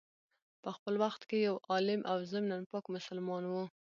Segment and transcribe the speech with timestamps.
[0.63, 3.63] په خپل وخت کي یو عالم او ضمناً پاک مسلمان وو.